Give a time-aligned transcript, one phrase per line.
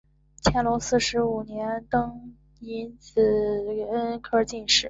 [0.45, 3.19] 乾隆四十五年登庚子
[3.91, 4.79] 恩科进士。